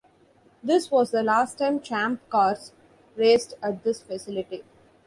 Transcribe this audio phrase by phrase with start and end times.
[0.63, 2.71] This was the last time Champ Cars
[3.15, 4.63] raced at this facility.